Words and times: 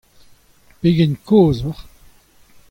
Pegen 0.81 1.13
kozh 1.27 1.61
oc'h? 1.71 1.81